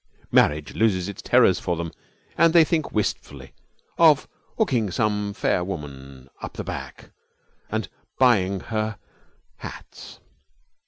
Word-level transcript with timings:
Marriage 0.31 0.73
loses 0.73 1.07
its 1.07 1.21
terrors 1.21 1.59
for 1.59 1.75
them, 1.75 1.91
and 2.35 2.53
they 2.53 2.63
think 2.63 2.91
wistfully 2.91 3.53
of 3.99 4.27
hooking 4.57 4.89
some 4.89 5.31
fair 5.31 5.63
woman 5.63 6.27
up 6.41 6.53
the 6.53 6.63
back 6.63 7.11
and 7.69 7.87
buying 8.17 8.61
her 8.61 8.97
hats. 9.57 10.19